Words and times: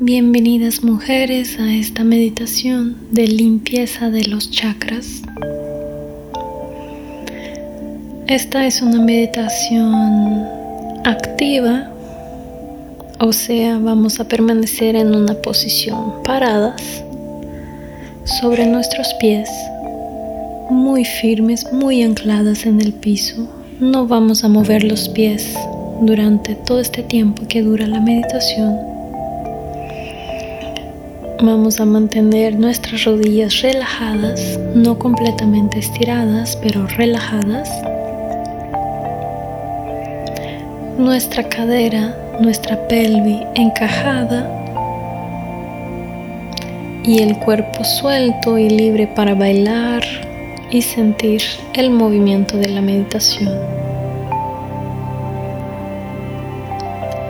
Bienvenidas 0.00 0.82
mujeres 0.82 1.56
a 1.60 1.72
esta 1.72 2.02
meditación 2.02 2.96
de 3.12 3.28
limpieza 3.28 4.10
de 4.10 4.24
los 4.24 4.50
chakras. 4.50 5.22
Esta 8.26 8.66
es 8.66 8.82
una 8.82 9.00
meditación 9.00 10.48
activa, 11.04 11.92
o 13.20 13.32
sea, 13.32 13.78
vamos 13.78 14.18
a 14.18 14.26
permanecer 14.26 14.96
en 14.96 15.14
una 15.14 15.34
posición 15.34 16.24
paradas 16.24 17.04
sobre 18.40 18.66
nuestros 18.66 19.14
pies, 19.20 19.48
muy 20.70 21.04
firmes, 21.04 21.72
muy 21.72 22.02
ancladas 22.02 22.66
en 22.66 22.80
el 22.80 22.94
piso. 22.94 23.48
No 23.78 24.08
vamos 24.08 24.42
a 24.42 24.48
mover 24.48 24.82
los 24.82 25.08
pies 25.10 25.54
durante 26.00 26.56
todo 26.56 26.80
este 26.80 27.04
tiempo 27.04 27.46
que 27.46 27.62
dura 27.62 27.86
la 27.86 28.00
meditación 28.00 28.93
Vamos 31.42 31.80
a 31.80 31.84
mantener 31.84 32.56
nuestras 32.58 33.04
rodillas 33.04 33.60
relajadas, 33.60 34.58
no 34.74 34.98
completamente 34.98 35.80
estiradas, 35.80 36.56
pero 36.62 36.86
relajadas. 36.86 37.68
Nuestra 40.96 41.48
cadera, 41.48 42.16
nuestra 42.40 42.86
pelvis 42.86 43.42
encajada 43.56 44.48
y 47.04 47.18
el 47.18 47.36
cuerpo 47.38 47.82
suelto 47.82 48.56
y 48.56 48.70
libre 48.70 49.08
para 49.08 49.34
bailar 49.34 50.04
y 50.70 50.82
sentir 50.82 51.42
el 51.74 51.90
movimiento 51.90 52.56
de 52.56 52.68
la 52.68 52.80
meditación. 52.80 53.83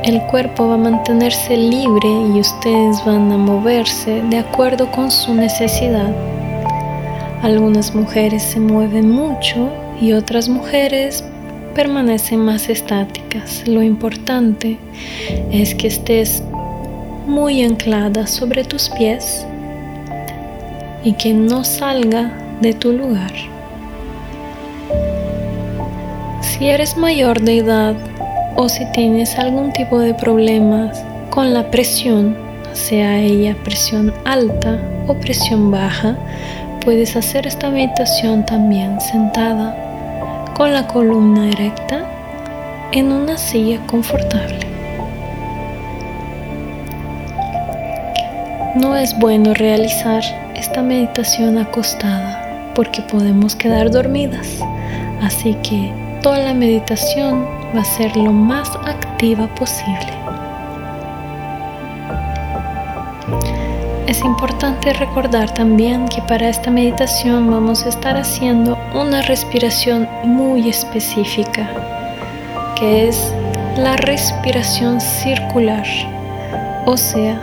El 0.05 0.21
cuerpo 0.21 0.69
va 0.69 0.75
a 0.75 0.79
mantenerse 0.79 1.57
libre 1.57 2.09
y 2.35 2.39
ustedes 2.39 3.03
van 3.07 3.33
a 3.33 3.39
moverse 3.39 4.23
de 4.29 4.37
acuerdo 4.37 4.91
con 4.93 5.11
su 5.11 5.33
necesidad. 5.33 6.13
Algunas 7.43 7.95
mujeres 7.95 8.43
se 8.43 8.61
mueven 8.61 9.11
mucho 9.11 9.71
y 10.03 10.13
otras 10.13 10.47
mujeres 10.51 11.25
permanecen 11.75 12.41
más 12.41 12.69
estáticas. 12.69 13.67
Lo 13.67 13.83
importante 13.83 14.77
es 15.51 15.75
que 15.75 15.87
estés 15.87 16.43
muy 17.27 17.63
anclada 17.63 18.27
sobre 18.27 18.63
tus 18.65 18.91
pies 18.91 19.47
y 21.03 21.15
que 21.15 21.33
no 21.33 21.65
salga 21.65 22.31
de 22.61 22.75
tu 22.75 22.93
lugar. 22.93 23.33
Si 26.43 26.67
eres 26.69 26.95
mayor 26.99 27.41
de 27.41 27.59
edad, 27.59 27.97
o 28.57 28.69
si 28.69 28.85
tienes 28.93 29.39
algún 29.39 29.73
tipo 29.73 29.99
de 29.99 30.15
problemas 30.15 31.05
con 31.31 31.53
la 31.53 31.71
presión, 31.71 32.37
sea 32.73 33.19
ella 33.19 33.57
presión 33.65 34.13
alta 34.25 34.79
o 35.07 35.15
presión 35.15 35.71
baja, 35.71 36.17
puedes 36.85 37.17
hacer 37.17 37.47
esta 37.47 37.71
meditación 37.71 38.45
también 38.47 39.01
sentada 39.01 40.53
con 40.55 40.73
la 40.73 40.87
columna 40.87 41.51
erecta 41.51 42.05
en 42.93 43.11
una 43.11 43.37
silla 43.37 43.81
confortable. 43.87 44.61
No 48.77 48.97
es 48.97 49.17
bueno 49.19 49.55
realizar 49.55 50.23
esta 50.55 50.83
meditación 50.83 51.59
acostada 51.59 52.73
porque 52.75 53.03
podemos 53.03 53.57
quedar 53.57 53.91
dormidas, 53.91 54.61
así 55.23 55.55
que 55.63 55.93
toda 56.23 56.39
la 56.39 56.55
meditación 56.55 57.64
va 57.75 57.81
a 57.81 57.85
ser 57.85 58.17
lo 58.17 58.33
más 58.33 58.69
activa 58.87 59.47
posible. 59.55 60.13
Es 64.07 64.21
importante 64.23 64.93
recordar 64.93 65.53
también 65.55 66.07
que 66.09 66.21
para 66.23 66.49
esta 66.49 66.71
meditación 66.71 67.51
vamos 67.51 67.85
a 67.85 67.89
estar 67.89 68.17
haciendo 68.17 68.79
una 68.95 69.23
respiración 69.23 70.07
muy 70.25 70.69
específica, 70.69 71.69
que 72.79 73.09
es 73.09 73.33
la 73.77 73.97
respiración 73.97 75.01
circular, 75.01 75.87
o 76.85 76.97
sea, 76.97 77.41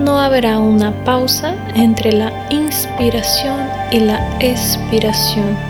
no 0.00 0.18
habrá 0.18 0.58
una 0.58 0.92
pausa 1.04 1.54
entre 1.74 2.12
la 2.12 2.32
inspiración 2.50 3.60
y 3.92 4.00
la 4.00 4.18
expiración 4.40 5.69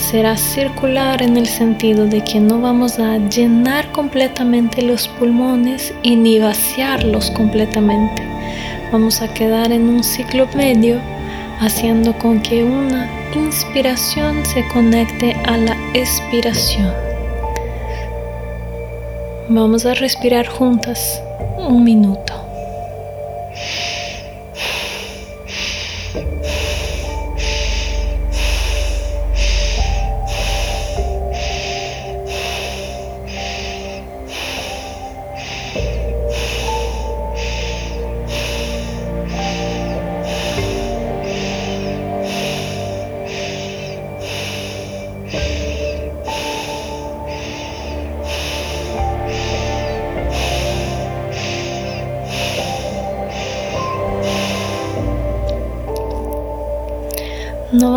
será 0.00 0.36
circular 0.36 1.22
en 1.22 1.36
el 1.36 1.46
sentido 1.46 2.06
de 2.06 2.24
que 2.24 2.40
no 2.40 2.60
vamos 2.60 2.98
a 2.98 3.18
llenar 3.18 3.92
completamente 3.92 4.82
los 4.82 5.06
pulmones 5.08 5.94
y 6.02 6.16
ni 6.16 6.38
vaciarlos 6.38 7.30
completamente. 7.30 8.22
Vamos 8.90 9.20
a 9.22 9.32
quedar 9.32 9.70
en 9.70 9.88
un 9.88 10.02
ciclo 10.02 10.48
medio 10.56 11.00
haciendo 11.60 12.16
con 12.18 12.40
que 12.40 12.64
una 12.64 13.08
inspiración 13.34 14.44
se 14.46 14.66
conecte 14.68 15.36
a 15.44 15.56
la 15.58 15.76
expiración. 15.94 16.92
Vamos 19.48 19.84
a 19.84 19.94
respirar 19.94 20.46
juntas 20.46 21.22
un 21.58 21.84
minuto. 21.84 22.29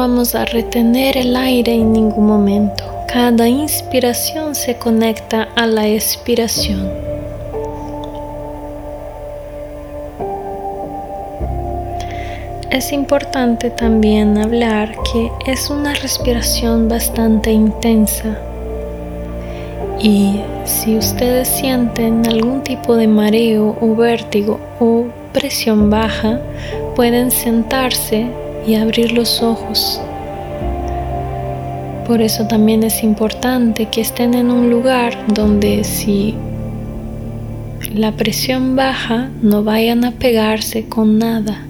Vamos 0.04 0.36
a 0.36 0.44
retener 0.44 1.16
el 1.16 1.34
aire 1.34 1.76
en 1.76 1.94
ningún 1.94 2.28
momento. 2.28 2.84
Cada 3.08 3.48
inspiración 3.48 4.54
se 4.54 4.76
conecta 4.76 5.48
a 5.56 5.66
la 5.66 5.88
expiración. 5.88 6.92
Es 12.70 12.92
importante 12.92 13.70
también 13.70 14.38
hablar 14.38 14.94
que 15.10 15.32
es 15.50 15.70
una 15.70 15.94
respiración 15.94 16.90
bastante 16.90 17.54
intensa 17.54 18.38
y 20.02 20.42
si 20.66 20.98
ustedes 20.98 21.48
sienten 21.48 22.28
algún 22.28 22.62
tipo 22.62 22.98
de 22.98 23.08
mareo 23.08 23.78
o 23.80 23.96
vértigo 23.96 24.60
o 24.82 25.06
presión 25.32 25.90
baja, 25.90 26.42
pueden 26.94 27.32
sentarse 27.32 28.43
y 28.66 28.76
abrir 28.76 29.12
los 29.12 29.42
ojos. 29.42 30.02
Por 32.08 32.22
eso 32.22 32.48
también 32.48 32.84
es 32.84 33.04
importante 33.04 33.86
que 33.86 34.02
estén 34.02 34.34
en 34.34 34.52
un 34.52 34.70
lugar 34.70 35.18
donde 35.34 35.84
si 35.84 36.36
la 37.94 38.12
presión 38.12 38.76
baja 38.76 39.30
no 39.42 39.64
vayan 39.64 40.04
a 40.04 40.12
pegarse 40.12 40.86
con 40.90 41.18
nada. 41.18 41.66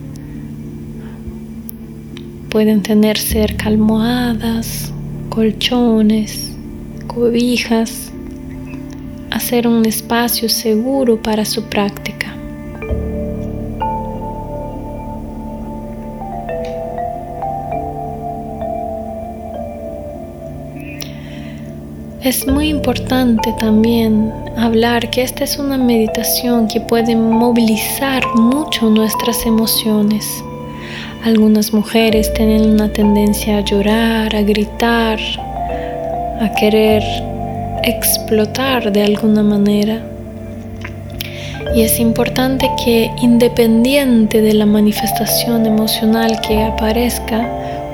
Pueden 2.50 2.82
tener 2.82 3.18
cerca 3.18 3.68
almohadas, 3.68 4.92
colchones, 5.30 6.56
cobijas, 7.08 8.12
hacer 9.32 9.68
un 9.68 9.86
espacio 9.86 10.50
seguro 10.50 11.22
para 11.22 11.46
su 11.46 11.64
práctica. 11.64 12.33
Es 22.24 22.48
muy 22.48 22.70
importante 22.70 23.54
también 23.60 24.32
hablar 24.56 25.10
que 25.10 25.24
esta 25.24 25.44
es 25.44 25.60
una 25.60 25.78
meditación 25.78 26.70
que 26.70 26.80
puede 26.80 27.18
movilizar 27.18 28.26
mucho 28.36 28.90
nuestras 28.90 29.46
emociones. 29.46 30.42
Algunas 31.26 31.74
mujeres 31.74 32.34
tienen 32.34 32.62
una 32.62 32.88
tendencia 32.88 33.58
a 33.58 33.66
llorar, 33.66 34.34
a 34.34 34.42
gritar, 34.42 35.20
a 36.40 36.50
querer 36.58 37.04
explotar 37.84 38.94
de 38.94 39.04
alguna 39.04 39.44
manera. 39.44 40.02
Y 41.76 41.82
es 41.82 42.00
importante 42.00 42.72
que 42.86 43.12
independiente 43.22 44.42
de 44.42 44.54
la 44.54 44.66
manifestación 44.66 45.66
emocional 45.66 46.40
que 46.40 46.64
aparezca, 46.64 47.46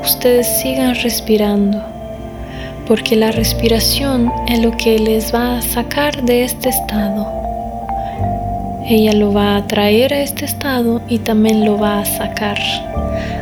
ustedes 0.04 0.46
sigan 0.62 0.94
respirando 1.02 1.99
porque 2.90 3.16
la 3.16 3.32
respiración 3.32 4.32
es 4.48 4.60
lo 4.64 4.76
que 4.76 4.98
les 4.98 5.32
va 5.32 5.60
a 5.60 5.62
sacar 5.62 6.24
de 6.24 6.44
este 6.44 6.70
estado. 6.70 7.32
ella 8.90 9.14
lo 9.14 9.32
va 9.32 9.58
a 9.58 9.68
traer 9.68 10.12
a 10.12 10.24
este 10.24 10.46
estado 10.46 11.00
y 11.08 11.20
también 11.20 11.64
lo 11.64 11.78
va 11.78 12.00
a 12.00 12.06
sacar. 12.06 12.58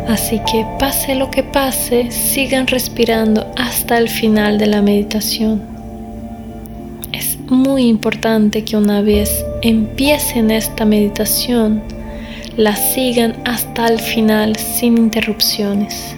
Así 0.10 0.42
que 0.52 0.66
pase 0.78 1.16
lo 1.16 1.32
que 1.32 1.44
pase, 1.44 2.12
sigan 2.12 2.68
respirando 2.68 3.48
hasta 3.56 3.98
el 3.98 4.10
final 4.10 4.58
de 4.58 4.68
la 4.68 4.82
meditación. 4.82 5.62
Es 7.14 7.40
muy 7.50 7.88
importante 7.88 8.66
que 8.66 8.76
una 8.76 9.00
vez 9.02 9.46
empiecen 9.62 10.52
esta 10.52 10.84
meditación, 10.84 11.82
la 12.58 12.76
sigan 12.76 13.38
hasta 13.46 13.88
el 13.88 14.00
final 14.00 14.58
sin 14.58 14.98
interrupciones. 14.98 16.18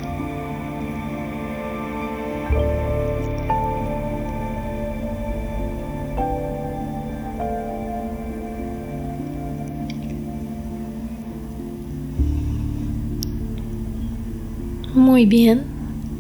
Muy 15.20 15.26
bien, 15.26 15.66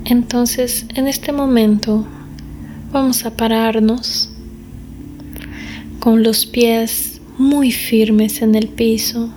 entonces 0.04 0.86
en 0.94 1.07
este 1.07 1.31
momento 1.31 2.06
vamos 2.92 3.25
a 3.25 3.31
pararnos 3.31 4.30
con 6.01 6.22
los 6.22 6.46
pies 6.46 7.22
muy 7.38 7.72
firmes 7.72 8.42
en 8.42 8.56
el 8.56 8.68
piso, 8.68 9.30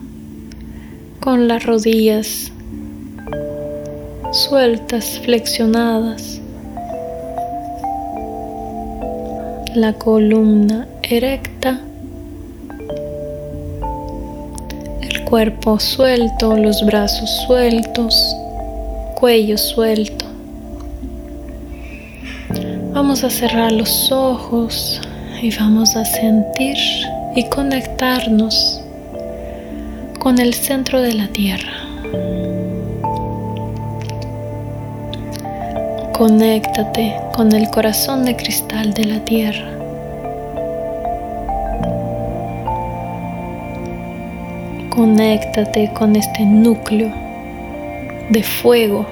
con 1.21 1.47
las 1.47 1.65
rodillas 1.65 2.51
sueltas, 4.33 5.21
flexionadas, 5.25 6.41
la 9.77 9.93
columna 9.93 10.89
erecta, 11.05 11.81
el 15.03 15.23
cuerpo 15.23 15.79
suelto, 15.79 16.57
los 16.57 16.85
brazos 16.85 17.31
sueltos 17.47 18.42
cuello 19.23 19.57
suelto. 19.57 20.25
Vamos 22.93 23.23
a 23.23 23.31
cerrar 23.31 23.71
los 23.71 24.11
ojos 24.11 25.01
y 25.41 25.57
vamos 25.57 25.95
a 25.95 26.05
sentir 26.05 26.77
y 27.37 27.49
conectarnos 27.49 28.83
con 30.19 30.41
el 30.41 30.53
centro 30.55 31.01
de 31.01 31.15
la 31.15 31.29
tierra. 31.29 31.71
Conéctate 36.13 37.15
con 37.33 37.53
el 37.53 37.71
corazón 37.71 38.25
de 38.25 38.35
cristal 38.35 38.93
de 38.93 39.05
la 39.05 39.25
tierra. 39.25 39.71
Conéctate 44.91 45.93
con 45.93 46.17
este 46.17 46.45
núcleo 46.45 47.32
de 48.33 48.43
fuego 48.43 49.05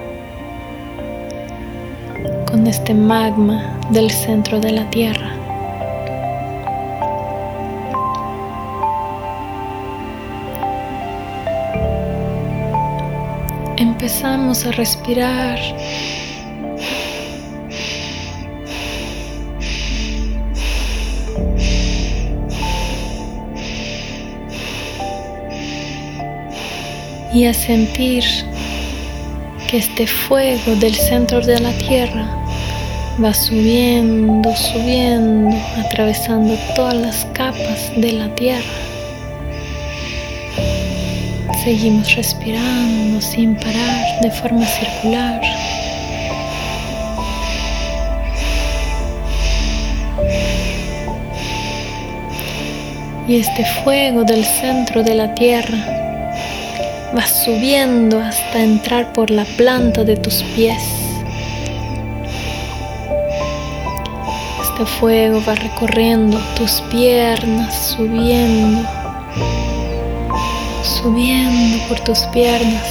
con 2.47 2.67
este 2.67 2.95
magma 2.95 3.79
del 3.91 4.11
centro 4.11 4.59
de 4.61 4.73
la 4.73 4.89
Tierra. 4.89 5.31
Empezamos 13.77 14.65
a 14.65 14.73
respirar 14.73 15.59
y 27.35 27.45
a 27.45 27.53
sentir 27.53 28.25
que 29.71 29.77
este 29.77 30.05
fuego 30.05 30.75
del 30.81 30.97
centro 30.97 31.41
de 31.41 31.61
la 31.61 31.71
tierra 31.79 32.27
va 33.23 33.33
subiendo, 33.33 34.53
subiendo, 34.57 35.57
atravesando 35.79 36.55
todas 36.75 36.95
las 36.95 37.25
capas 37.35 37.93
de 37.97 38.13
la 38.13 38.35
tierra. 38.35 38.65
Seguimos 41.63 42.13
respirando 42.17 43.21
sin 43.21 43.55
parar 43.55 44.21
de 44.23 44.31
forma 44.33 44.67
circular. 44.67 45.41
Y 53.29 53.37
este 53.37 53.65
fuego 53.85 54.25
del 54.25 54.45
centro 54.45 55.05
de 55.05 55.15
la 55.15 55.33
tierra 55.37 56.00
va 57.17 57.27
subiendo 57.27 58.21
hasta 58.21 58.63
entrar 58.63 59.13
por 59.13 59.31
la 59.31 59.45
planta 59.57 60.05
de 60.05 60.17
tus 60.17 60.43
pies. 60.55 60.83
Este 64.63 64.87
fuego 64.99 65.43
va 65.47 65.55
recorriendo 65.57 66.39
tus 66.57 66.81
piernas, 66.91 67.95
subiendo, 67.97 68.89
subiendo 70.83 71.89
por 71.89 72.01
tus 72.01 72.21
piernas 72.33 72.87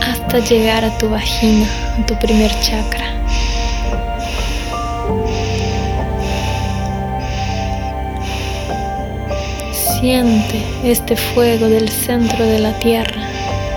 hasta 0.00 0.38
llegar 0.38 0.84
a 0.84 0.96
tu 0.98 1.08
vagina, 1.08 1.66
a 1.98 2.06
tu 2.06 2.14
primer 2.18 2.50
chakra. 2.60 3.06
Siente 10.00 10.62
este 10.84 11.16
fuego 11.16 11.68
del 11.68 11.88
centro 11.88 12.46
de 12.46 12.60
la 12.60 12.72
tierra 12.78 13.20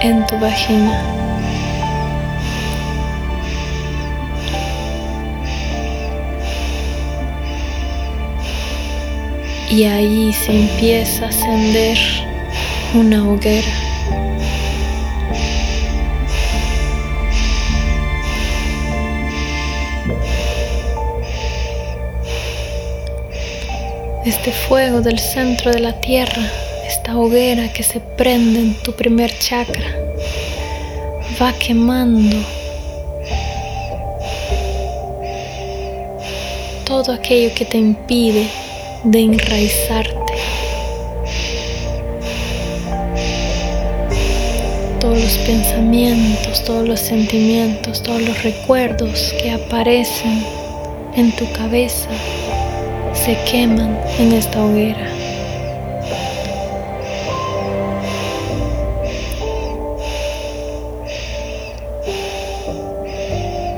en 0.01 0.23
tu 0.27 0.37
vagina. 0.37 1.01
Y 9.71 9.83
ahí 9.85 10.31
se 10.31 10.51
empieza 10.51 11.25
a 11.25 11.29
ascender 11.29 11.97
una 12.93 13.27
hoguera. 13.27 13.90
Este 24.25 24.51
fuego 24.51 25.01
del 25.01 25.17
centro 25.17 25.71
de 25.71 25.79
la 25.79 25.99
tierra, 25.99 26.43
esta 26.87 27.17
hoguera 27.17 27.73
que 27.73 27.81
se 27.81 27.99
prende 27.99 28.59
en 28.59 28.73
tu 28.83 28.93
primer 28.93 29.35
chakra, 29.39 29.95
va 31.41 31.53
quemando 31.53 32.37
todo 36.85 37.13
aquello 37.13 37.51
que 37.55 37.65
te 37.65 37.79
impide 37.79 38.47
de 39.03 39.19
enraizarte. 39.21 40.33
Todos 44.99 45.19
los 45.19 45.37
pensamientos, 45.39 46.63
todos 46.63 46.87
los 46.87 46.99
sentimientos, 46.99 48.03
todos 48.03 48.21
los 48.21 48.43
recuerdos 48.43 49.33
que 49.41 49.49
aparecen 49.49 50.45
en 51.15 51.31
tu 51.31 51.51
cabeza 51.53 52.07
se 53.25 53.37
queman 53.43 53.99
en 54.17 54.31
esta 54.33 54.63
hoguera. 54.63 55.07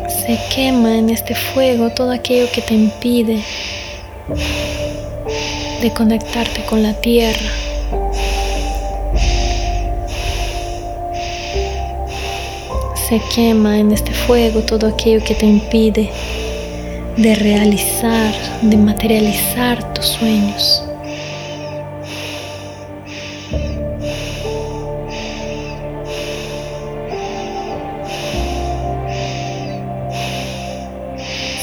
Se 0.08 0.40
quema 0.56 0.98
en 0.98 1.10
este 1.10 1.36
fuego 1.36 1.90
todo 1.90 2.12
aquello 2.12 2.50
que 2.54 2.62
te 2.62 2.74
impide 2.74 3.42
de 5.82 5.92
conectarte 5.92 6.64
con 6.64 6.82
la 6.82 6.94
tierra. 6.94 7.52
Se 13.10 13.20
quema 13.36 13.78
en 13.78 13.92
este 13.92 14.14
fuego 14.14 14.62
todo 14.62 14.88
aquello 14.88 15.22
que 15.26 15.36
te 15.36 15.46
impide 15.46 16.10
de 17.18 17.36
realizar, 17.36 18.34
de 18.62 18.78
materializar 18.78 19.94
tus 19.94 20.06
sueños. 20.06 20.84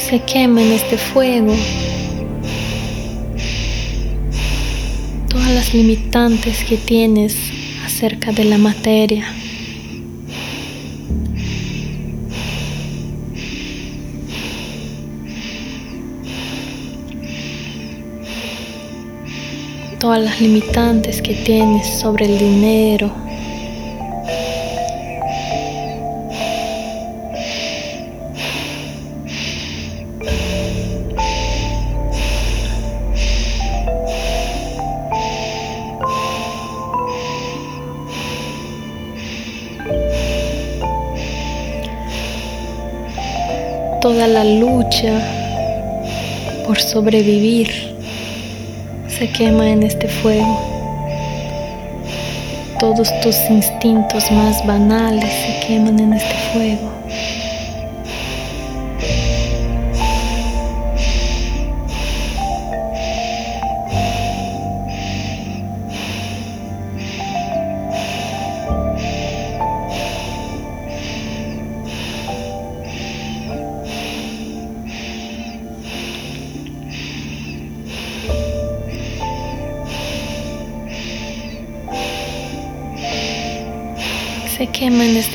Se 0.08 0.20
quema 0.20 0.60
en 0.60 0.72
este 0.72 0.98
fuego 0.98 1.54
todas 5.28 5.50
las 5.50 5.72
limitantes 5.72 6.64
que 6.64 6.76
tienes 6.76 7.36
acerca 7.84 8.32
de 8.32 8.44
la 8.44 8.58
materia. 8.58 9.39
Todas 20.10 20.24
las 20.24 20.40
limitantes 20.40 21.22
que 21.22 21.34
tienes 21.34 21.86
sobre 21.86 22.24
el 22.24 22.36
dinero, 22.36 23.12
toda 44.00 44.26
la 44.26 44.42
lucha 44.42 45.20
por 46.66 46.80
sobrevivir 46.80 47.89
se 49.20 49.30
quema 49.32 49.68
en 49.68 49.82
este 49.82 50.08
fuego. 50.08 50.58
Todos 52.78 53.08
tus 53.20 53.36
instintos 53.50 54.32
más 54.32 54.66
banales 54.66 55.30
se 55.30 55.66
queman 55.66 56.00
en 56.00 56.14
este 56.14 56.34
fuego. 56.54 56.90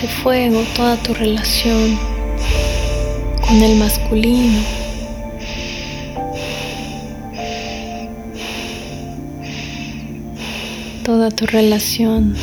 Fuego 0.08 0.64
toda 0.76 0.98
tu 0.98 1.14
relación 1.14 1.98
con 3.48 3.62
el 3.62 3.78
masculino. 3.78 4.60
Toda 11.04 11.30
tu 11.30 11.46
relación 11.46 12.36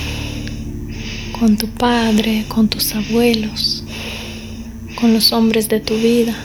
con 1.38 1.56
tu 1.56 1.66
padre, 1.66 2.44
con 2.46 2.68
tus 2.68 2.94
abuelos, 2.94 3.82
con 5.00 5.12
los 5.12 5.32
hombres 5.32 5.68
de 5.68 5.80
tu 5.80 5.94
vida. 5.94 6.36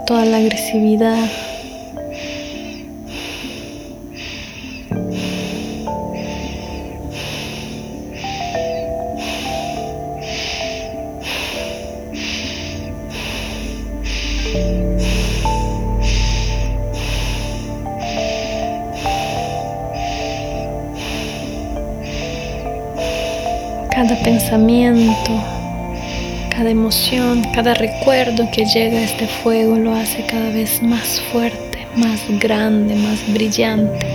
Toda 0.00 0.24
la 0.24 0.38
agresividad. 0.38 1.28
Cada 27.52 27.74
recuerdo 27.74 28.48
que 28.52 28.64
llega 28.66 28.98
a 28.98 29.02
este 29.02 29.26
fuego 29.26 29.76
lo 29.76 29.92
hace 29.94 30.24
cada 30.26 30.50
vez 30.50 30.80
más 30.80 31.20
fuerte, 31.32 31.86
más 31.96 32.20
grande, 32.38 32.94
más 32.94 33.18
brillante. 33.32 34.06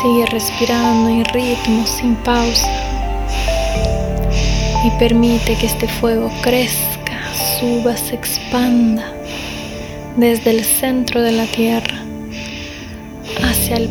Sigue 0.00 0.26
respirando 0.26 1.08
en 1.08 1.24
ritmo, 1.24 1.84
sin 1.84 2.14
pausa. 2.16 2.70
Y 4.84 4.90
permite 5.00 5.56
que 5.56 5.66
este 5.66 5.88
fuego 5.88 6.30
crezca, 6.42 7.18
suba, 7.58 7.96
se 7.96 8.14
expanda 8.14 9.12
desde 10.16 10.50
el 10.50 10.64
centro 10.64 11.20
de 11.22 11.32
la 11.32 11.46
tierra 11.46 11.98
hacia 13.42 13.78
el 13.78 13.90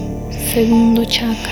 segundo 0.53 1.03
chakra. 1.03 1.50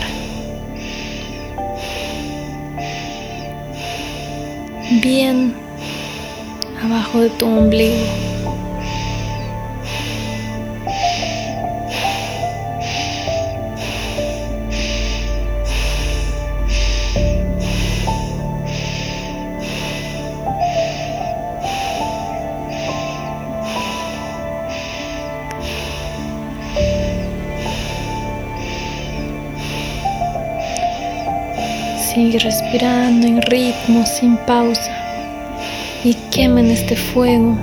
Bien 5.09 5.55
abajo 6.83 7.21
de 7.21 7.29
tu 7.31 7.45
ombligo. 7.47 7.95
Sigue 31.97 32.37
respirando 32.39 33.25
en 33.25 33.41
ritmo, 33.41 34.05
sin 34.05 34.37
pausa. 34.45 34.98
Y 36.03 36.13
quema 36.31 36.61
en 36.61 36.71
este 36.71 36.95
fuego 36.95 37.57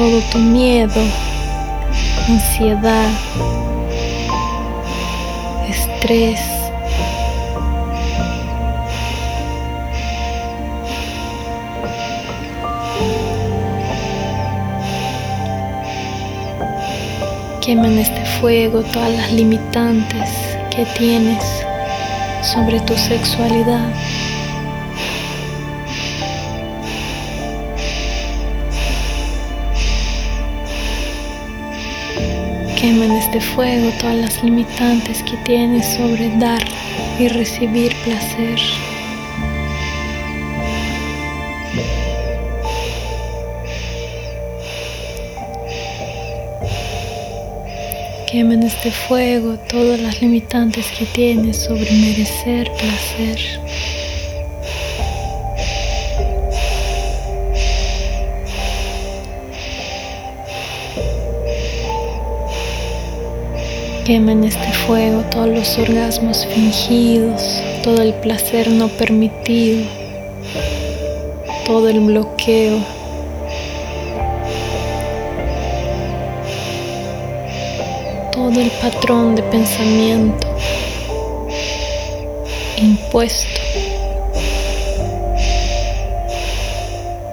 todo 0.00 0.18
tu 0.32 0.38
miedo, 0.38 1.02
ansiedad, 2.26 3.10
estrés. 5.68 6.40
Quema 17.60 17.88
en 17.88 17.98
este 17.98 18.24
fuego 18.40 18.82
todas 18.84 19.12
las 19.12 19.32
limitantes 19.32 20.30
que 20.74 20.86
tienes 20.98 21.49
sobre 22.52 22.80
tu 22.80 22.96
sexualidad. 22.96 23.92
Quema 32.76 33.04
en 33.04 33.12
este 33.12 33.40
fuego 33.40 33.90
todas 34.00 34.16
las 34.16 34.42
limitantes 34.42 35.22
que 35.22 35.36
tienes 35.44 35.86
sobre 35.94 36.28
dar 36.38 36.64
y 37.20 37.28
recibir 37.28 37.94
placer. 38.04 38.58
Quema 48.30 48.54
en 48.54 48.62
este 48.62 48.92
fuego 48.92 49.58
todas 49.68 49.98
las 49.98 50.22
limitantes 50.22 50.86
que 50.96 51.04
tienes 51.04 51.56
sobre 51.64 51.90
merecer 51.90 52.70
placer. 52.78 53.40
Quema 64.04 64.30
en 64.30 64.44
este 64.44 64.72
fuego 64.86 65.22
todos 65.32 65.48
los 65.48 65.78
orgasmos 65.78 66.46
fingidos, 66.46 67.60
todo 67.82 68.00
el 68.00 68.14
placer 68.14 68.68
no 68.70 68.86
permitido, 68.86 69.82
todo 71.66 71.88
el 71.88 71.98
bloqueo 71.98 72.99
todo 78.50 78.60
el 78.60 78.70
patrón 78.82 79.36
de 79.36 79.42
pensamiento 79.44 80.48
impuesto 82.76 83.60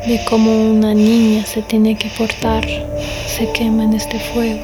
de 0.05 0.21
cómo 0.29 0.51
una 0.51 0.93
niña 0.93 1.43
se 1.45 1.63
tiene 1.63 1.97
que 1.97 2.09
portar 2.09 2.63
se 3.25 3.51
quema 3.51 3.83
en 3.83 3.93
este 3.93 4.19
fuego. 4.19 4.61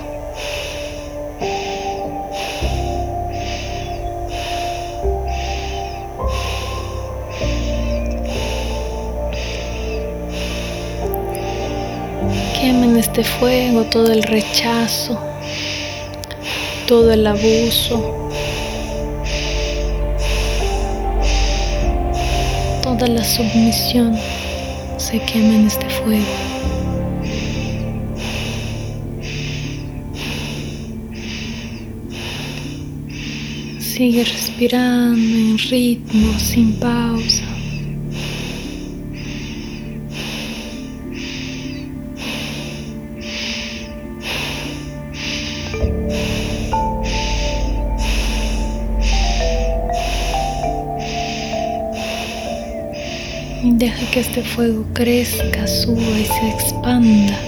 Quema 12.60 12.86
en 12.86 12.98
este 12.98 13.24
fuego 13.24 13.84
todo 13.86 14.12
el 14.12 14.22
rechazo 14.24 15.33
todo 16.88 17.14
el 17.14 17.26
abuso, 17.26 18.30
toda 22.82 23.08
la 23.08 23.24
submisión 23.24 24.18
se 24.98 25.20
quema 25.20 25.56
en 25.56 25.68
este 25.68 25.90
fuego. 25.90 26.26
Sigue 33.80 34.24
respirando 34.24 35.38
en 35.38 35.58
ritmo, 35.58 36.38
sin 36.40 36.74
pausa. 36.80 37.43
Deja 53.66 54.12
que 54.12 54.20
este 54.20 54.44
fuego 54.44 54.84
crezca, 54.94 55.66
suba 55.66 56.20
y 56.20 56.26
se 56.26 56.50
expanda 56.50 57.40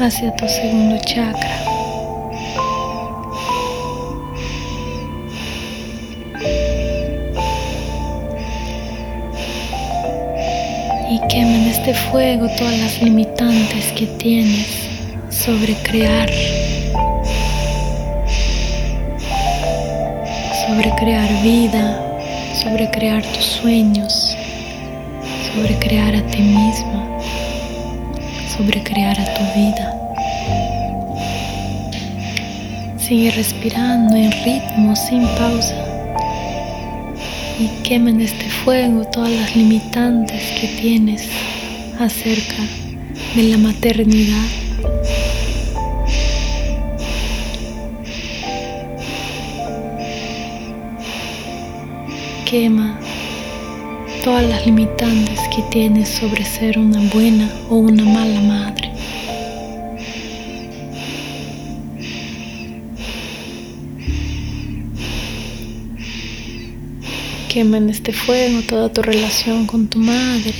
hacia 0.00 0.34
tu 0.34 0.48
segundo 0.48 0.98
chakra. 1.04 1.60
Y 11.08 11.20
quema 11.28 11.54
en 11.54 11.68
este 11.68 11.94
fuego 11.94 12.48
todas 12.58 12.76
las 12.76 13.00
limitantes 13.00 13.92
que 13.92 14.06
tienes 14.18 14.88
sobre 15.30 15.74
crear, 15.84 16.28
sobre 20.66 20.90
crear 20.96 21.42
vida, 21.44 21.96
sobre 22.60 22.90
crear 22.90 23.22
tus 23.22 23.44
sueños 23.44 24.36
sobre 25.56 25.78
crear 25.78 26.14
a 26.14 26.22
ti 26.26 26.42
misma, 26.42 27.02
sobre 28.54 28.82
crear 28.82 29.18
a 29.18 29.24
tu 29.36 29.42
vida. 29.58 29.86
Sigue 32.98 33.30
respirando 33.30 34.14
en 34.16 34.30
ritmo 34.44 34.94
sin 34.94 35.26
pausa 35.38 35.82
y 37.58 37.68
quema 37.84 38.10
en 38.10 38.20
este 38.20 38.50
fuego 38.50 39.06
todas 39.06 39.30
las 39.30 39.56
limitantes 39.56 40.42
que 40.60 40.68
tienes 40.78 41.26
acerca 41.98 42.62
de 43.34 43.42
la 43.44 43.56
maternidad. 43.56 44.48
Quema 52.44 53.05
todas 54.26 54.44
las 54.48 54.66
limitantes 54.66 55.38
que 55.54 55.62
tienes 55.70 56.08
sobre 56.08 56.44
ser 56.44 56.80
una 56.80 56.98
buena 57.14 57.48
o 57.70 57.76
una 57.76 58.02
mala 58.02 58.40
madre. 58.40 58.90
Quema 67.48 67.76
en 67.76 67.88
este 67.88 68.12
fuego 68.12 68.62
toda 68.62 68.92
tu 68.92 69.00
relación 69.00 69.64
con 69.64 69.86
tu 69.86 70.00
madre, 70.00 70.56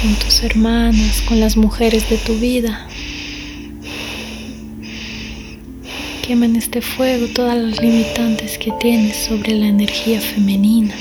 con 0.00 0.14
tus 0.14 0.42
hermanas, 0.42 1.20
con 1.28 1.40
las 1.40 1.58
mujeres 1.58 2.08
de 2.08 2.16
tu 2.16 2.38
vida. 2.38 2.88
Quema 6.26 6.46
en 6.46 6.56
este 6.56 6.80
fuego 6.80 7.26
todas 7.34 7.58
las 7.58 7.82
limitantes 7.82 8.56
que 8.56 8.72
tienes 8.80 9.14
sobre 9.26 9.52
la 9.52 9.66
energía 9.66 10.22
femenina. 10.22 10.94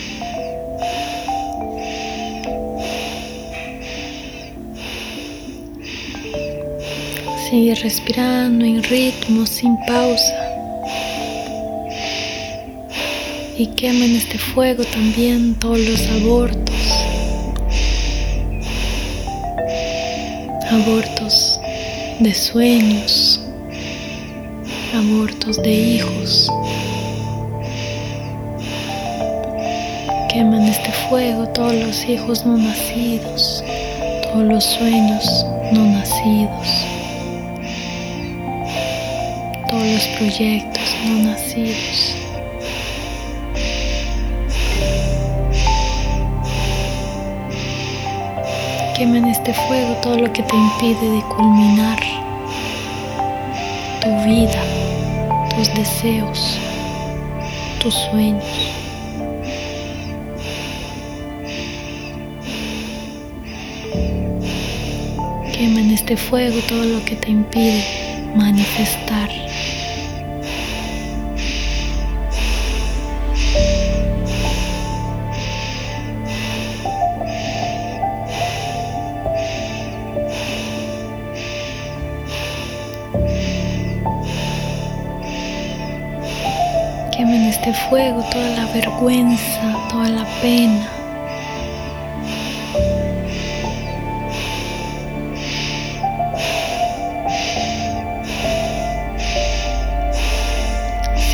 Sigue 7.49 7.75
respirando 7.75 8.65
en 8.65 8.83
ritmo 8.83 9.45
sin 9.45 9.77
pausa. 9.85 10.35
Y 13.57 13.67
quema 13.67 14.03
en 14.03 14.17
este 14.17 14.37
fuego 14.37 14.83
también 14.83 15.55
todos 15.55 15.79
los 15.79 16.07
abortos. 16.07 16.75
Abortos 20.69 21.57
de 22.19 22.33
sueños. 22.33 23.39
Abortos 24.93 25.63
de 25.63 25.71
hijos. 25.71 26.51
Quema 30.27 30.57
en 30.57 30.67
este 30.67 30.91
fuego 31.09 31.47
todos 31.53 31.75
los 31.75 32.09
hijos 32.09 32.45
no 32.45 32.57
nacidos. 32.57 33.63
Todos 34.23 34.43
los 34.43 34.63
sueños 34.65 35.45
no 35.71 35.85
nacidos 35.85 36.76
los 39.85 40.07
proyectos 40.17 40.83
no 41.05 41.31
nacidos. 41.31 42.15
Quema 48.95 49.17
en 49.17 49.25
este 49.25 49.53
fuego 49.53 49.93
todo 50.01 50.17
lo 50.17 50.33
que 50.33 50.41
te 50.43 50.55
impide 50.55 51.09
de 51.09 51.21
culminar 51.35 51.99
tu 54.01 54.09
vida, 54.27 54.63
tus 55.55 55.73
deseos, 55.75 56.57
tus 57.81 57.93
sueños. 57.93 58.43
Quema 65.53 65.79
en 65.81 65.91
este 65.91 66.17
fuego 66.17 66.59
todo 66.67 66.83
lo 66.85 67.05
que 67.05 67.15
te 67.15 67.29
impide 67.29 68.06
manifestar 68.37 69.29
Quema 87.11 87.35
en 87.35 87.45
este 87.45 87.73
fuego 87.73 88.23
toda 88.31 88.49
la 88.49 88.65
vergüenza, 88.71 89.87
toda 89.89 90.09
la 90.09 90.25
pena. 90.41 90.96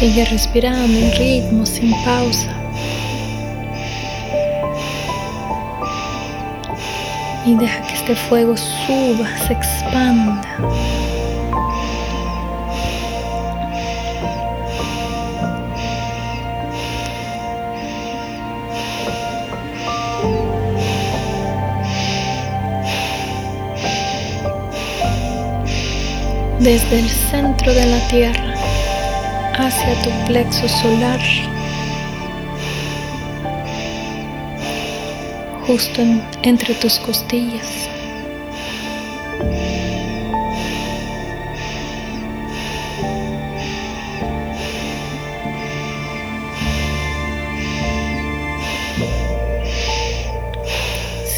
Sigue 0.03 0.25
respirando 0.25 0.97
en 0.99 1.13
ritmo, 1.13 1.65
sin 1.65 1.93
pausa. 2.03 2.51
Y 7.45 7.55
deja 7.55 7.81
que 7.87 7.93
este 7.93 8.13
fuego 8.13 8.57
suba, 8.57 9.25
se 9.47 9.53
expanda. 9.53 10.41
desde 26.59 26.99
el 26.99 27.09
centro 27.09 27.73
de 27.73 27.85
la 27.85 28.07
tierra 28.07 28.52
hacia 29.63 30.01
tu 30.01 30.09
plexo 30.25 30.67
solar, 30.67 31.19
justo 35.65 36.01
entre 36.41 36.73
tus 36.75 36.99
costillas. 36.99 37.89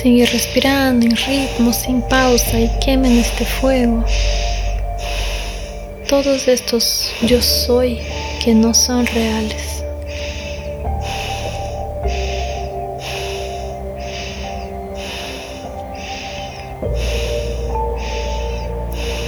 Sigue 0.02 0.26
respirando 0.26 1.06
en 1.06 1.16
ritmo 1.16 1.74
sin 1.74 2.02
pausa 2.04 2.60
y 2.60 2.70
quemen 2.80 3.18
este 3.18 3.46
fuego 3.46 4.04
todos 6.08 6.48
estos 6.48 7.12
yo 7.24 7.42
soy 7.42 8.00
que 8.44 8.54
no 8.54 8.74
son 8.74 9.06
reales. 9.08 9.84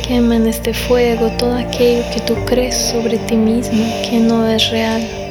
Quema 0.08 0.36
en 0.38 0.48
este 0.48 0.74
fuego 0.74 1.30
todo 1.38 1.56
aquello 1.56 2.04
que 2.14 2.22
tú 2.22 2.36
crees 2.46 2.76
sobre 2.76 3.18
ti 3.18 3.36
mismo 3.36 3.86
que 4.10 4.20
no 4.20 4.48
es 4.48 4.70
real. 4.70 5.27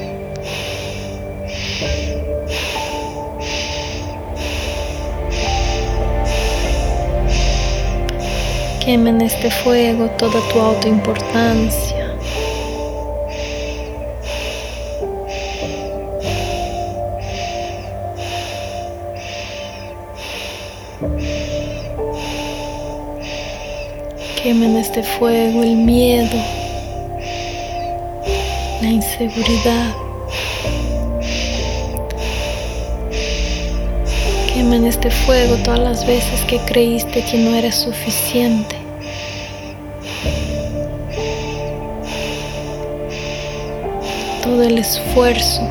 Quema 8.87 9.09
en 9.09 9.20
este 9.20 9.51
fuego 9.51 10.09
toda 10.11 10.40
tu 10.49 10.61
autoimportancia. 10.61 12.14
Quema 24.40 24.66
en 24.66 24.77
este 24.77 25.03
fuego 25.03 25.64
el 25.64 25.75
miedo, 25.75 26.38
la 28.81 28.88
inseguridad. 28.88 30.05
Quema 34.66 34.79
en 34.79 34.87
este 34.88 35.12
fuego 35.12 35.55
todas 35.62 35.79
las 35.79 36.05
veces 36.09 36.40
que 36.46 36.59
creíste 36.59 37.24
que 37.24 37.38
no 37.38 37.55
eras 37.55 37.76
suficiente. 37.76 38.74
Todo 44.42 44.64
el 44.64 44.79
esfuerzo 44.79 45.62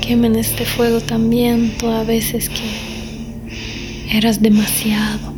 Quema 0.00 0.26
en 0.26 0.34
este 0.34 0.64
fuego 0.64 1.00
también 1.00 1.70
todas 1.78 2.04
veces 2.08 2.50
que 2.50 4.18
eras 4.18 4.42
demasiado. 4.42 5.33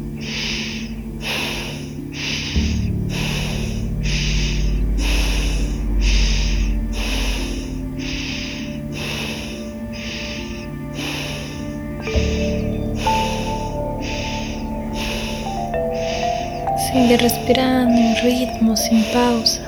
Sigue 17.07 17.19
respirando 17.19 17.97
en 17.97 18.17
ritmo, 18.17 18.77
sin 18.77 19.05
pausa. 19.13 19.63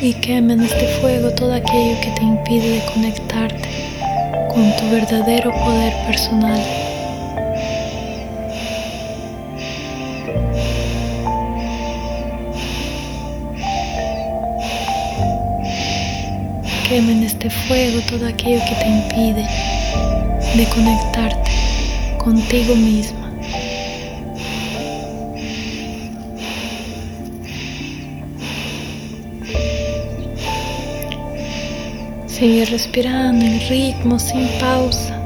y 0.00 0.12
quema 0.20 0.52
en 0.52 0.60
este 0.60 0.86
fuego 1.00 1.30
todo 1.32 1.52
aquello 1.52 2.00
que 2.00 2.10
te 2.10 2.22
impide 2.22 2.76
de 2.76 2.82
conectarte 2.94 3.85
con 4.56 4.74
tu 4.78 4.88
verdadero 4.88 5.50
poder 5.52 5.92
personal. 6.06 6.58
Quema 16.88 17.12
en 17.12 17.24
este 17.24 17.50
fuego 17.50 18.00
todo 18.08 18.26
aquello 18.26 18.62
que 18.66 18.74
te 18.76 18.88
impide 18.88 19.46
de 20.56 20.66
conectarte 20.74 21.50
contigo 22.16 22.74
mismo. 22.76 23.25
Sigue 32.38 32.66
respirando 32.66 33.46
en 33.46 33.66
ritmo 33.70 34.18
sin 34.18 34.46
pausa 34.60 35.18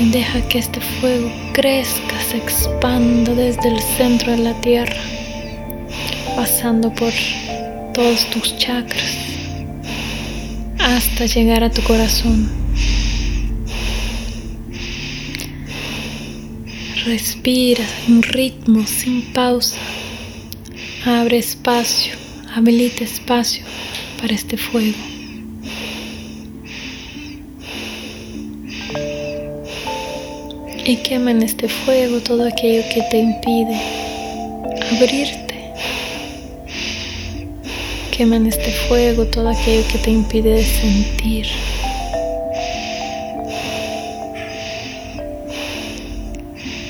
y 0.00 0.10
deja 0.10 0.40
que 0.48 0.58
este 0.58 0.80
fuego 0.80 1.30
crezca, 1.52 2.20
se 2.28 2.38
expanda 2.38 3.32
desde 3.32 3.68
el 3.68 3.80
centro 3.96 4.32
de 4.32 4.38
la 4.38 4.60
tierra, 4.62 4.96
pasando 6.34 6.92
por 6.92 7.12
todos 7.94 8.28
tus 8.30 8.58
chakras 8.58 9.16
hasta 10.80 11.26
llegar 11.26 11.62
a 11.62 11.70
tu 11.70 11.80
corazón. 11.82 12.50
Respira 17.04 17.84
en 18.08 18.24
ritmo 18.24 18.84
sin 18.88 19.22
pausa. 19.32 19.78
Abre 21.04 21.38
espacio, 21.38 22.14
habilita 22.56 23.04
espacio 23.04 23.62
para 24.20 24.34
este 24.34 24.56
fuego. 24.56 25.15
Y 30.88 30.96
quema 30.98 31.32
en 31.32 31.42
este 31.42 31.68
fuego 31.68 32.20
todo 32.20 32.46
aquello 32.46 32.82
que 32.94 33.02
te 33.10 33.18
impide 33.18 33.76
abrirte. 34.92 35.72
Quema 38.12 38.36
en 38.36 38.46
este 38.46 38.70
fuego 38.70 39.24
todo 39.26 39.48
aquello 39.48 39.82
que 39.88 39.98
te 39.98 40.10
impide 40.12 40.64
sentir. 40.64 41.46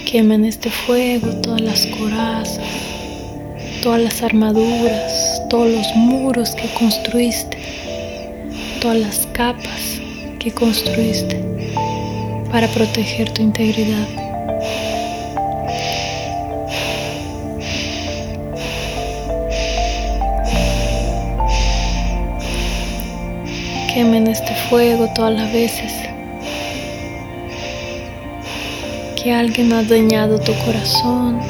Quema 0.04 0.35
en 0.35 0.44
este 0.44 0.68
fuego 0.68 1.28
todas 1.40 1.62
las 1.62 1.87
corazas, 1.87 2.61
todas 3.82 4.02
las 4.02 4.22
armaduras, 4.22 5.42
todos 5.48 5.70
los 5.70 5.96
muros 5.96 6.50
que 6.50 6.68
construiste, 6.78 7.56
todas 8.82 8.98
las 8.98 9.26
capas 9.32 10.00
que 10.38 10.52
construiste 10.52 11.45
para 12.50 12.68
proteger 12.68 13.30
tu 13.32 13.42
integridad. 13.42 14.06
Quema 23.92 24.16
en 24.18 24.26
este 24.28 24.54
fuego 24.68 25.09
todas 25.14 25.32
las 25.35 25.52
veces 25.52 25.92
que 29.16 29.32
alguien 29.32 29.72
ha 29.72 29.82
dañado 29.82 30.38
tu 30.38 30.52
corazón. 30.64 31.40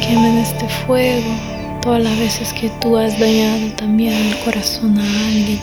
Quema 0.00 0.28
en 0.28 0.38
este 0.38 0.68
fuego 0.68 1.53
todas 1.84 2.02
las 2.02 2.18
veces 2.18 2.50
que 2.54 2.70
tú 2.80 2.96
has 2.96 3.18
dañado 3.20 3.68
también 3.76 4.14
el 4.14 4.38
corazón 4.38 4.98
a 4.98 5.02
alguien. 5.02 5.60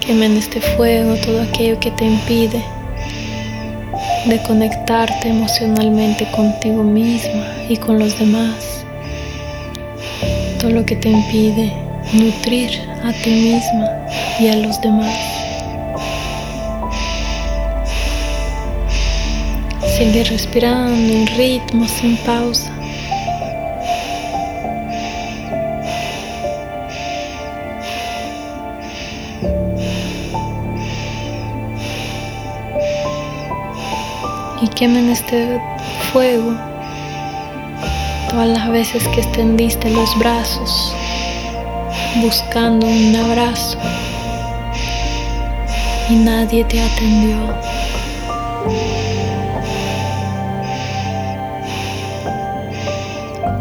Quema 0.00 0.26
en 0.26 0.36
este 0.36 0.60
fuego 0.60 1.16
todo 1.16 1.42
aquello 1.42 1.80
que 1.80 1.90
te 1.90 2.04
impide 2.04 2.62
de 4.26 4.42
conectarte 4.46 5.30
emocionalmente 5.30 6.30
contigo 6.30 6.84
misma 6.84 7.44
y 7.68 7.76
con 7.76 7.98
los 7.98 8.16
demás. 8.16 8.84
Todo 10.60 10.70
lo 10.70 10.86
que 10.86 10.94
te 10.94 11.08
impide 11.08 11.72
nutrir 12.12 12.85
a 13.06 13.12
ti 13.12 13.30
misma 13.30 13.88
y 14.40 14.48
a 14.48 14.56
los 14.56 14.80
demás. 14.80 15.16
Sigue 19.96 20.24
respirando 20.24 21.12
en 21.12 21.26
ritmo 21.38 21.86
sin 21.86 22.16
pausa. 22.18 22.72
Y 34.60 34.68
quema 34.68 34.98
en 34.98 35.10
este 35.10 35.60
fuego 36.12 36.54
todas 38.30 38.48
las 38.48 38.68
veces 38.68 39.06
que 39.08 39.20
extendiste 39.20 39.90
los 39.90 40.18
brazos 40.18 40.95
buscando 42.20 42.86
un 42.86 43.14
abrazo 43.14 43.78
y 46.08 46.14
nadie 46.14 46.64
te 46.64 46.80
atendió. 46.80 47.36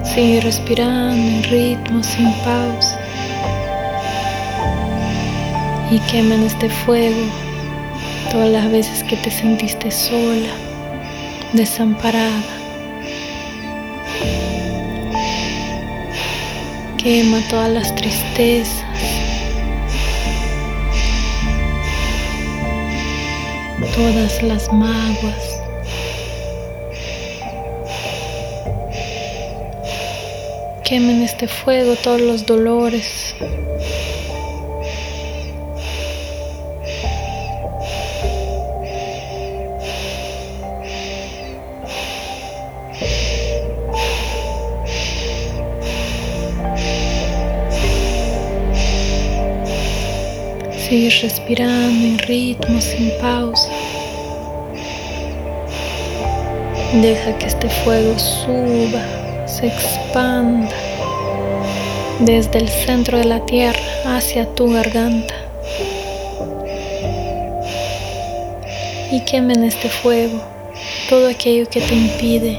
Sigue 0.04 0.42
respirando 0.42 1.16
en 1.16 1.44
ritmo, 1.44 2.04
sin 2.04 2.32
pausa. 2.44 3.00
Y 5.92 6.00
quema 6.12 6.36
en 6.36 6.44
este 6.44 6.70
fuego 6.70 7.26
todas 8.32 8.50
las 8.50 8.72
veces 8.72 9.04
que 9.04 9.18
te 9.18 9.30
sentiste 9.30 9.92
sola, 9.92 10.54
desamparada. 11.54 12.55
Quema 17.06 17.40
todas 17.52 17.70
las 17.70 17.94
tristezas. 17.94 18.84
Todas 23.96 24.42
las 24.42 24.74
maguas. 24.74 25.62
Quemen 30.84 31.22
este 31.22 31.48
fuego 31.48 31.94
todos 32.04 32.22
los 32.22 32.44
dolores. 32.44 33.36
Sigue 50.96 51.10
respirando 51.10 52.08
en 52.08 52.18
ritmo 52.20 52.80
sin 52.80 53.12
pausa. 53.20 53.70
Deja 57.02 57.38
que 57.38 57.48
este 57.48 57.68
fuego 57.68 58.18
suba 58.18 59.04
se 59.46 59.68
expanda 59.68 60.74
desde 62.22 62.60
el 62.60 62.70
centro 62.70 63.18
de 63.18 63.26
la 63.26 63.46
tierra 63.46 63.78
hacia 64.06 64.46
tu 64.56 64.72
garganta 64.72 65.36
y 69.12 69.20
queme 69.26 69.54
en 69.56 69.66
este 69.66 69.90
fuego 69.90 70.42
todo 71.10 71.28
aquello 71.28 71.70
que 71.70 71.82
te 71.82 71.94
impide 71.94 72.58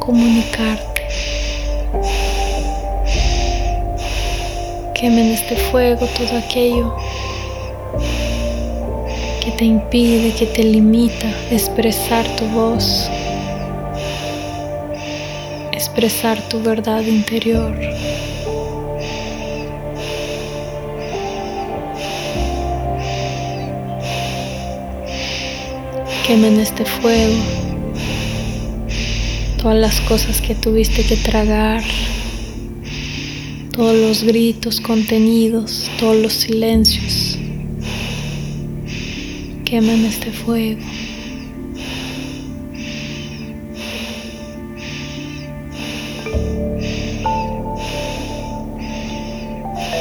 comunicarte. 0.00 1.02
Queme 4.94 5.20
en 5.20 5.32
este 5.34 5.54
fuego 5.54 6.08
todo 6.18 6.38
aquello 6.38 7.05
que 9.46 9.52
te 9.52 9.64
impide, 9.64 10.34
que 10.34 10.46
te 10.46 10.62
limita 10.64 11.28
expresar 11.50 12.26
tu 12.36 12.44
voz 12.48 13.08
expresar 15.96 16.38
tu 16.48 16.60
verdad 16.60 17.02
interior. 17.06 17.74
Quema 26.26 26.48
en 26.48 26.60
este 26.60 26.84
fuego 26.84 27.34
todas 29.62 29.78
las 29.78 30.00
cosas 30.02 30.42
que 30.42 30.54
tuviste 30.54 31.02
que 31.04 31.16
tragar, 31.16 31.82
todos 33.74 33.96
los 33.96 34.22
gritos 34.22 34.80
contenidos, 34.80 35.90
todos 35.98 36.16
los 36.16 36.34
silencios. 36.34 37.25
Quema 39.76 39.92
en 39.92 40.06
este 40.06 40.30
fuego. 40.32 40.80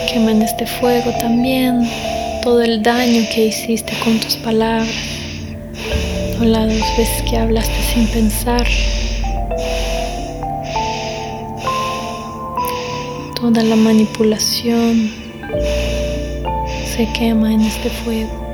quema 0.08 0.32
en 0.32 0.44
este 0.44 0.66
fuego 0.66 1.12
también 1.20 1.86
todo 2.42 2.62
el 2.62 2.84
daño 2.84 3.28
que 3.34 3.48
hiciste 3.48 3.92
con 4.02 4.18
tus 4.22 4.38
palabras 4.38 4.88
o 6.40 6.46
las 6.46 6.70
veces 6.98 7.22
que 7.30 7.36
hablaste 7.36 7.76
sin 7.94 8.08
pensar. 8.08 8.66
Toda 13.42 13.62
la 13.62 13.76
manipulación 13.76 15.12
se 16.96 17.06
quema 17.12 17.54
en 17.54 17.60
este 17.60 17.90
fuego. 17.90 18.45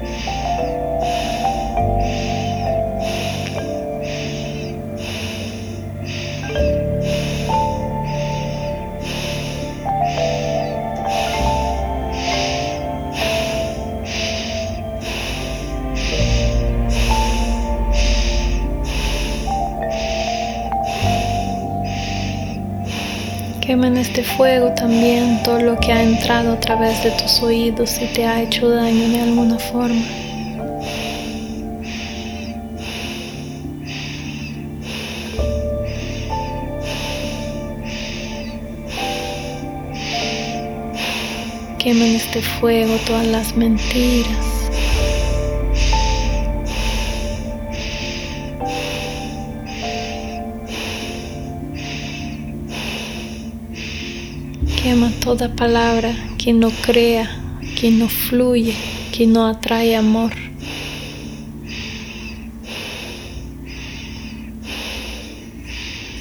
Este 24.01 24.23
fuego 24.23 24.73
también 24.73 25.43
todo 25.43 25.59
lo 25.59 25.79
que 25.79 25.91
ha 25.91 26.01
entrado 26.01 26.53
a 26.53 26.59
través 26.59 27.03
de 27.03 27.11
tus 27.11 27.41
oídos 27.43 28.01
y 28.01 28.05
te 28.07 28.25
ha 28.25 28.41
hecho 28.41 28.67
daño 28.67 29.09
de 29.09 29.21
alguna 29.21 29.59
forma. 29.59 30.01
Quema 41.77 42.05
en 42.05 42.15
este 42.15 42.41
fuego 42.41 42.95
todas 43.05 43.27
las 43.27 43.55
mentiras 43.55 44.50
Toda 54.91 55.47
palabra 55.47 56.13
que 56.37 56.51
no 56.51 56.69
crea, 56.69 57.29
que 57.79 57.89
no 57.91 58.09
fluye, 58.09 58.73
que 59.13 59.25
no 59.25 59.47
atrae 59.47 59.95
amor. 59.95 60.33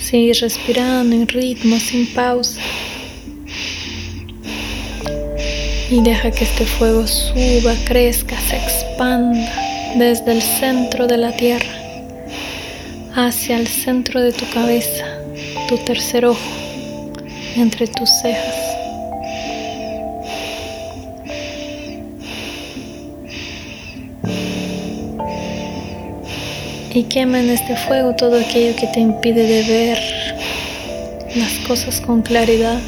Sigue 0.01 0.35
respirando 0.35 1.17
en 1.17 1.27
ritmo, 1.27 1.81
sin 1.81 2.07
pausa. 2.15 2.61
Y 5.91 6.01
deja 6.03 6.31
que 6.31 6.45
este 6.45 6.65
fuego 6.65 7.09
suba, 7.09 7.75
crezca, 7.87 8.41
se 8.41 8.57
expanda 8.57 9.53
desde 9.97 10.31
el 10.31 10.43
centro 10.43 11.09
de 11.09 11.17
la 11.17 11.37
tierra 11.37 11.75
hacia 13.17 13.59
el 13.59 13.67
centro 13.67 14.21
de 14.21 14.31
tu 14.31 14.49
cabeza, 14.51 15.07
tu 15.69 15.77
tercer 15.79 16.25
ojo 16.27 16.60
entre 17.57 17.87
tus 17.87 18.09
cejas. 18.23 18.55
Y 26.93 27.05
quema 27.05 27.39
en 27.39 27.51
este 27.51 27.77
fuego 27.77 28.15
todo 28.17 28.39
aquello 28.39 28.75
que 28.77 28.87
te 28.89 29.01
impide 29.01 29.47
de 29.47 29.63
ver 29.63 29.99
las 31.37 31.53
cosas 31.67 32.01
con 32.01 32.23
claridad. 32.23 32.81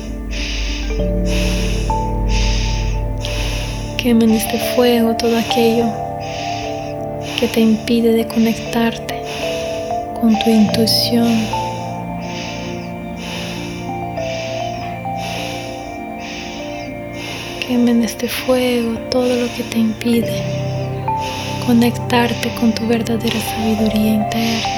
Quema 3.96 4.24
en 4.24 4.32
este 4.32 4.58
fuego 4.74 5.16
todo 5.16 5.38
aquello 5.38 5.86
que 7.38 7.46
te 7.46 7.60
impide 7.60 8.12
de 8.12 8.26
conectarte 8.26 9.22
con 10.20 10.36
tu 10.40 10.50
intuición. 10.50 11.61
Quema 17.82 17.98
en 17.98 18.04
este 18.04 18.28
fuego 18.28 18.96
todo 19.10 19.26
lo 19.26 19.52
que 19.56 19.64
te 19.64 19.76
impide 19.76 20.40
conectarte 21.66 22.48
con 22.60 22.72
tu 22.72 22.86
verdadera 22.86 23.40
sabiduría 23.40 24.14
interna. 24.22 24.68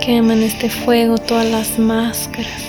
Quema 0.00 0.32
en 0.32 0.42
este 0.42 0.68
fuego 0.68 1.16
todas 1.18 1.46
las 1.46 1.78
máscaras. 1.78 2.62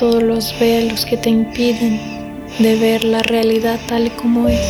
Todos 0.00 0.20
los 0.20 0.58
velos 0.58 1.06
que 1.06 1.16
te 1.16 1.30
impiden 1.30 2.19
de 2.60 2.76
ver 2.76 3.04
la 3.04 3.22
realidad 3.22 3.80
tal 3.88 4.14
como 4.16 4.46
es. 4.46 4.60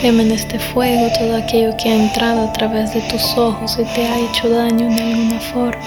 Quema 0.00 0.22
en 0.22 0.32
este 0.32 0.58
fuego 0.58 1.08
todo 1.18 1.36
aquello 1.36 1.76
que 1.76 1.90
ha 1.90 1.94
entrado 1.94 2.48
a 2.48 2.52
través 2.54 2.94
de 2.94 3.02
tus 3.02 3.36
ojos 3.36 3.78
y 3.78 3.84
te 3.94 4.06
ha 4.06 4.18
hecho 4.18 4.48
daño 4.48 4.88
de 4.88 5.02
alguna 5.02 5.40
forma. 5.40 5.84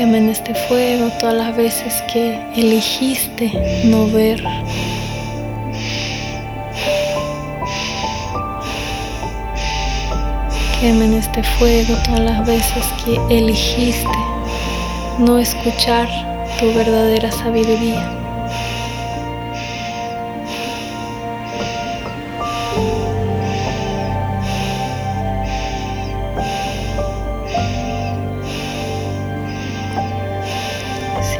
Quema 0.00 0.16
en 0.16 0.30
este 0.30 0.54
fuego 0.54 1.10
todas 1.20 1.34
las 1.34 1.54
veces 1.54 2.02
que 2.10 2.40
elegiste 2.56 3.52
no 3.84 4.06
ver. 4.06 4.42
Quema 10.80 11.04
en 11.04 11.12
este 11.12 11.42
fuego 11.42 11.94
todas 12.06 12.20
las 12.20 12.46
veces 12.46 12.82
que 13.04 13.20
elegiste 13.28 14.08
no 15.18 15.38
escuchar 15.38 16.08
tu 16.58 16.72
verdadera 16.72 17.30
sabiduría. 17.30 18.19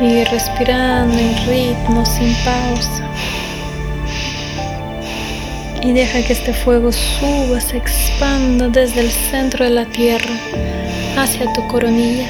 Sigue 0.00 0.24
respirando 0.24 1.18
en 1.18 1.46
ritmo, 1.46 2.06
sin 2.06 2.34
pausa. 2.36 3.06
Y 5.82 5.92
deja 5.92 6.22
que 6.22 6.32
este 6.32 6.54
fuego 6.54 6.90
suba, 6.90 7.60
se 7.60 7.76
expanda 7.76 8.68
desde 8.68 9.00
el 9.00 9.10
centro 9.10 9.66
de 9.66 9.72
la 9.72 9.84
tierra 9.84 10.34
hacia 11.18 11.52
tu 11.52 11.68
coronilla. 11.68 12.26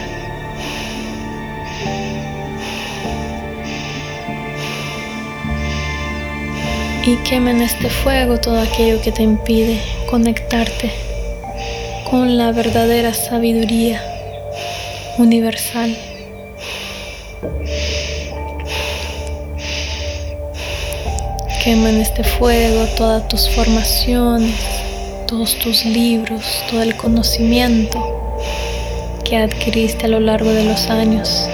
y 7.06 7.16
quema 7.28 7.52
en 7.52 7.62
este 7.62 7.88
fuego 7.88 8.38
todo 8.38 8.61
aquello 8.61 9.00
que 9.00 9.11
te 9.11 9.22
impide 9.22 9.80
conectarte 10.11 10.90
con 12.11 12.37
la 12.37 12.52
verdadera 12.52 13.14
sabiduría 13.14 14.02
universal. 15.16 15.96
Quema 21.62 21.90
en 21.90 22.01
este 22.01 22.25
fuego 22.25 22.87
todas 22.96 23.29
tus 23.29 23.51
formaciones, 23.51 24.55
todos 25.27 25.59
tus 25.59 25.85
libros, 25.85 26.42
todo 26.70 26.81
el 26.81 26.96
conocimiento 26.96 27.99
que 29.25 29.37
adquiriste 29.37 30.07
a 30.07 30.09
lo 30.09 30.20
largo 30.20 30.51
de 30.51 30.64
los 30.64 30.88
años. 30.88 31.46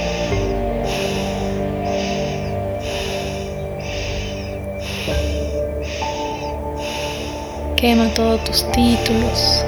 Quema 7.77 8.09
todos 8.15 8.45
tus 8.45 8.71
títulos. 8.71 9.65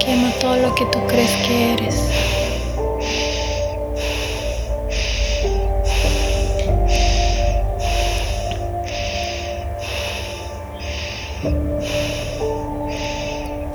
Quema 0.00 0.32
todo 0.40 0.56
lo 0.56 0.74
que 0.74 0.86
tú 0.86 0.98
crees 1.06 1.30
que 1.46 1.74
eres. 1.74 2.31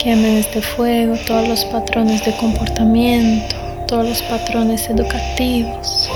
Quema 0.07 0.29
en 0.29 0.37
este 0.37 0.61
fuego 0.61 1.17
todos 1.27 1.49
los 1.49 1.65
patrones 1.65 2.23
de 2.23 2.33
comportamiento, 2.37 3.57
todos 3.89 4.07
los 4.07 4.21
patrones 4.21 4.89
educativos. 4.89 6.09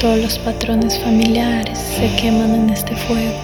Todos 0.00 0.18
los 0.18 0.38
patrones 0.38 0.98
familiares 0.98 1.78
se 1.78 2.08
queman 2.16 2.54
en 2.54 2.70
este 2.70 2.96
fuego. 2.96 3.41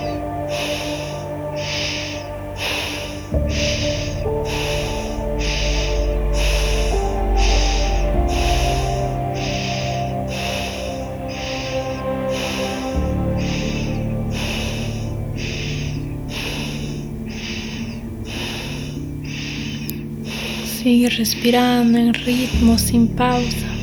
Respirando 21.16 21.98
en 21.98 22.14
ritmo 22.14 22.78
sin 22.78 23.08
pausa. 23.08 23.78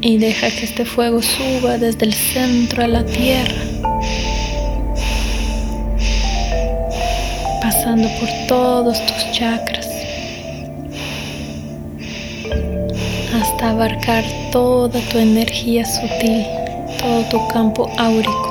y 0.00 0.16
deja 0.16 0.48
que 0.50 0.64
este 0.64 0.84
fuego 0.84 1.20
suba 1.20 1.76
desde 1.76 2.06
el 2.06 2.14
centro 2.14 2.84
a 2.84 2.88
la 2.88 3.04
tierra, 3.04 3.62
pasando 7.60 8.08
por 8.20 8.28
todos 8.46 9.04
tus 9.06 9.32
chakras, 9.32 9.88
hasta 13.34 13.70
abarcar 13.70 14.24
toda 14.52 15.00
tu 15.10 15.18
energía 15.18 15.84
sutil, 15.84 16.44
todo 16.98 17.22
tu 17.24 17.48
campo 17.48 17.90
áurico. 17.98 18.47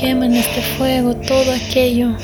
Quema 0.00 0.24
en 0.24 0.34
este 0.34 0.62
fuego 0.62 1.14
todo 1.14 1.52
aquello 1.52 2.16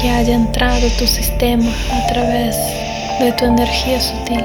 que 0.00 0.08
haya 0.08 0.36
entrado 0.36 0.86
a 0.86 0.98
tu 0.98 1.04
sistema 1.04 1.68
a 1.92 2.06
través 2.06 2.56
de 3.18 3.32
tu 3.32 3.44
energía 3.44 4.00
sutil. 4.00 4.44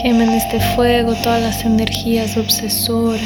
Quema 0.00 0.22
en 0.22 0.30
este 0.30 0.60
fuego 0.76 1.12
todas 1.24 1.42
las 1.42 1.64
energías 1.64 2.36
obsesoras, 2.36 3.20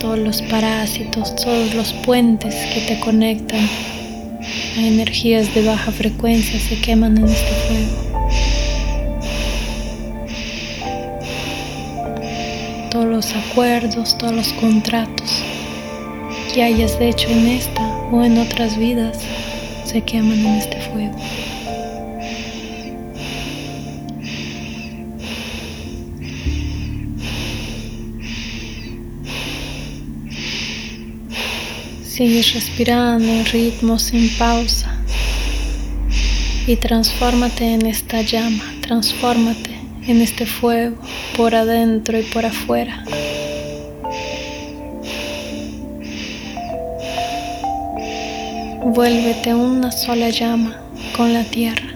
todos 0.00 0.18
los 0.18 0.42
parásitos, 0.42 1.36
todos 1.36 1.74
los 1.74 1.92
puentes 1.92 2.56
que 2.74 2.80
te 2.88 2.98
conectan 2.98 3.68
energías 4.86 5.54
de 5.54 5.64
baja 5.64 5.92
frecuencia 5.92 6.58
se 6.60 6.80
queman 6.80 7.18
en 7.18 7.24
este 7.24 7.52
fuego. 7.66 8.08
Todos 12.90 13.06
los 13.06 13.34
acuerdos, 13.34 14.16
todos 14.18 14.32
los 14.32 14.52
contratos 14.54 15.42
que 16.52 16.62
hayas 16.62 17.00
hecho 17.00 17.28
en 17.28 17.48
esta 17.48 17.82
o 18.10 18.22
en 18.22 18.38
otras 18.38 18.76
vidas 18.78 19.18
se 19.84 20.00
queman 20.02 20.38
en 20.38 20.54
este 20.56 20.80
fuego. 20.80 21.16
Sigues 32.18 32.52
respirando 32.52 33.28
en 33.28 33.44
ritmo 33.44 33.96
sin 33.96 34.28
pausa 34.38 34.92
y 36.66 36.74
transfórmate 36.74 37.74
en 37.74 37.86
esta 37.86 38.22
llama, 38.22 38.64
transfórmate 38.80 39.70
en 40.04 40.20
este 40.20 40.44
fuego 40.44 40.96
por 41.36 41.54
adentro 41.54 42.18
y 42.18 42.24
por 42.24 42.44
afuera. 42.44 43.04
Vuélvete 48.84 49.54
una 49.54 49.92
sola 49.92 50.30
llama 50.30 50.76
con 51.16 51.32
la 51.32 51.44
tierra. 51.44 51.87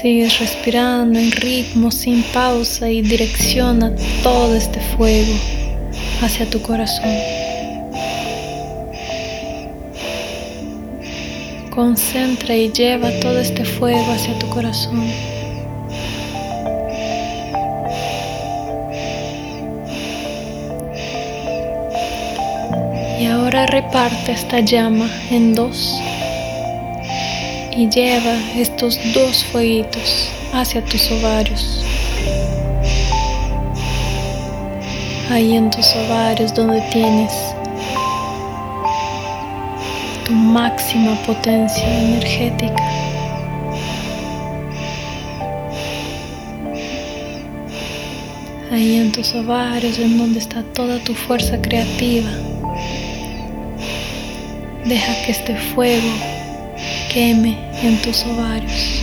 Sigues 0.00 0.38
respirando 0.38 1.18
en 1.18 1.32
ritmo 1.32 1.90
sin 1.90 2.22
pausa 2.32 2.88
y 2.88 3.02
direcciona 3.02 3.92
todo 4.22 4.54
este 4.54 4.78
fuego 4.96 5.34
hacia 6.22 6.48
tu 6.48 6.62
corazón. 6.62 7.10
Concentra 11.70 12.54
y 12.54 12.70
lleva 12.70 13.10
todo 13.18 13.40
este 13.40 13.64
fuego 13.64 14.12
hacia 14.12 14.38
tu 14.38 14.48
corazón. 14.50 15.02
Y 23.20 23.26
ahora 23.26 23.66
reparte 23.66 24.30
esta 24.30 24.60
llama 24.60 25.10
en 25.32 25.54
dos 25.56 26.00
y 27.78 27.88
lleva 27.88 28.34
estos 28.56 28.98
dos 29.14 29.44
fueguitos 29.44 30.28
hacia 30.52 30.84
tus 30.84 31.12
ovarios. 31.12 31.84
Ahí 35.30 35.54
en 35.54 35.70
tus 35.70 35.94
ovarios 35.94 36.52
donde 36.52 36.80
tienes 36.90 37.32
tu 40.24 40.32
máxima 40.32 41.14
potencia 41.22 41.86
energética. 41.86 42.82
Ahí 48.72 48.96
en 48.96 49.12
tus 49.12 49.32
ovarios 49.36 50.00
en 50.00 50.18
donde 50.18 50.40
está 50.40 50.64
toda 50.74 50.98
tu 51.04 51.14
fuerza 51.14 51.62
creativa. 51.62 52.30
Deja 54.84 55.14
que 55.24 55.30
este 55.30 55.54
fuego 55.54 56.37
queme 57.18 57.58
en 57.82 58.00
tus 58.00 58.24
ovarios. 58.26 59.02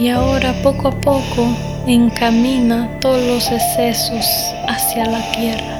Y 0.00 0.08
ahora 0.08 0.52
poco 0.64 0.88
a 0.88 1.00
poco 1.00 1.46
encamina 1.86 2.90
todos 3.00 3.22
los 3.22 3.52
excesos 3.52 4.26
hacia 4.66 5.06
la 5.06 5.22
tierra. 5.30 5.78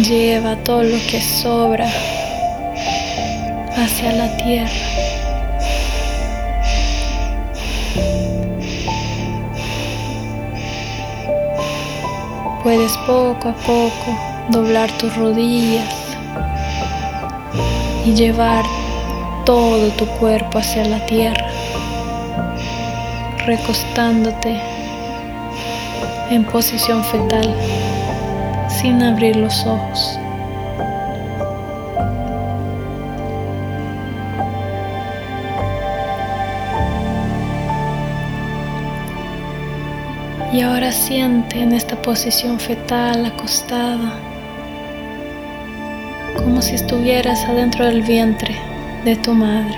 Lleva 0.00 0.54
todo 0.62 0.84
lo 0.84 0.98
que 1.10 1.20
sobra 1.20 1.88
hacia 3.76 4.12
la 4.12 4.36
tierra. 4.36 5.03
Puedes 12.64 12.96
poco 13.06 13.50
a 13.50 13.52
poco 13.52 14.18
doblar 14.48 14.90
tus 14.92 15.14
rodillas 15.16 16.16
y 18.06 18.14
llevar 18.14 18.64
todo 19.44 19.90
tu 19.98 20.06
cuerpo 20.18 20.60
hacia 20.60 20.86
la 20.86 21.04
tierra, 21.04 21.46
recostándote 23.44 24.58
en 26.30 26.42
posición 26.44 27.04
fetal 27.04 27.54
sin 28.70 29.02
abrir 29.02 29.36
los 29.36 29.66
ojos. 29.66 30.18
Y 40.50 40.62
ahora 40.62 40.92
siente 41.06 41.60
en 41.60 41.72
esta 41.72 42.00
posición 42.00 42.58
fetal 42.58 43.26
acostada, 43.26 44.18
como 46.34 46.62
si 46.62 46.76
estuvieras 46.76 47.44
adentro 47.44 47.84
del 47.84 48.00
vientre 48.00 48.56
de 49.04 49.14
tu 49.16 49.34
madre. 49.34 49.76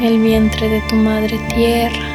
El 0.00 0.18
vientre 0.20 0.70
de 0.70 0.80
tu 0.88 0.94
madre 0.94 1.38
tierra, 1.54 2.08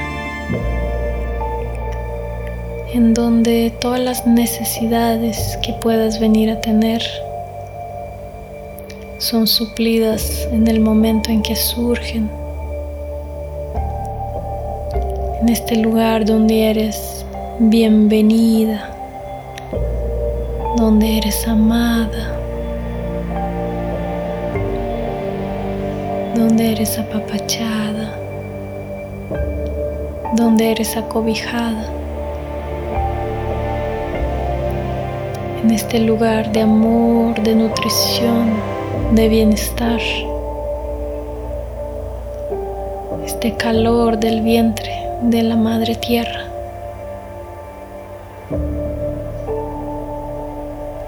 en 2.91 3.14
donde 3.14 3.72
todas 3.80 3.99
las 3.99 4.26
necesidades 4.26 5.59
que 5.62 5.74
puedas 5.74 6.20
venir 6.20 6.49
a 6.49 6.59
tener 6.59 7.03
son 9.20 9.45
suplidas 9.45 10.47
en 10.51 10.68
el 10.68 10.80
momento 10.80 11.30
en 11.30 11.43
que 11.43 11.55
surgen 11.55 12.40
este 15.52 15.76
lugar 15.76 16.24
donde 16.24 16.70
eres 16.70 17.26
bienvenida, 17.60 18.89
donde 20.78 21.18
eres 21.18 21.45
amada, 21.45 22.39
donde 26.36 26.72
eres 26.72 26.97
apapachada, 26.97 28.18
donde 30.38 30.72
eres 30.72 30.95
acobijada. 30.95 31.86
En 35.64 35.72
este 35.72 35.99
lugar 35.99 36.49
de 36.54 36.62
amor, 36.62 37.41
de 37.41 37.56
nutrición, 37.56 38.54
de 39.12 39.28
bienestar. 39.28 39.99
Este 43.26 43.54
calor 43.56 44.18
del 44.18 44.41
vientre 44.41 45.01
de 45.22 45.43
la 45.43 45.55
Madre 45.55 45.93
Tierra. 45.95 46.45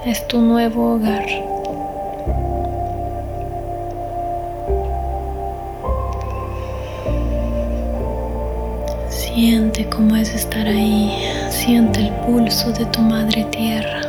Es 0.06 0.28
tu 0.28 0.40
nuevo 0.40 0.94
hogar. 0.94 1.26
Siente 9.10 9.90
cómo 9.90 10.16
es 10.16 10.34
estar 10.36 10.68
ahí, 10.68 11.12
siente 11.50 12.02
el 12.02 12.12
pulso 12.26 12.72
de 12.72 12.86
tu 12.86 13.02
Madre 13.02 13.46
Tierra. 13.46 14.03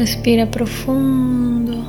Respira 0.00 0.46
profundo. 0.46 1.84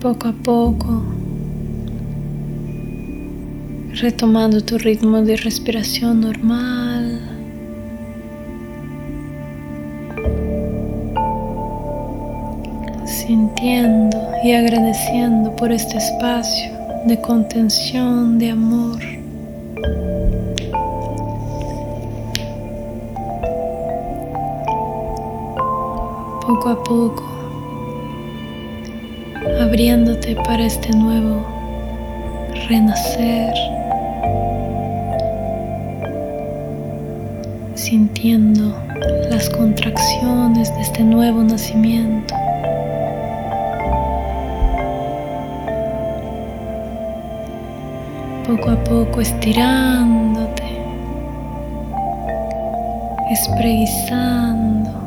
Poco 0.00 0.26
a 0.26 0.32
poco, 0.32 1.00
retomando 3.94 4.60
tu 4.62 4.78
ritmo 4.78 5.22
de 5.22 5.36
respiración 5.36 6.22
normal. 6.22 7.20
Sintiendo 13.06 14.18
y 14.42 14.54
agradeciendo 14.54 15.54
por 15.54 15.70
este 15.70 15.98
espacio 15.98 16.72
de 17.06 17.20
contención, 17.20 18.40
de 18.40 18.50
amor. 18.50 19.21
Poco 26.62 26.70
a 26.70 26.84
poco, 26.84 27.24
abriéndote 29.60 30.36
para 30.46 30.64
este 30.64 30.90
nuevo 30.90 31.44
renacer, 32.68 33.52
sintiendo 37.74 38.76
las 39.28 39.50
contracciones 39.50 40.72
de 40.76 40.82
este 40.82 41.02
nuevo 41.02 41.42
nacimiento. 41.42 42.32
Poco 48.46 48.70
a 48.70 48.84
poco 48.84 49.20
estirándote, 49.20 50.62
espreguizando 53.32 55.01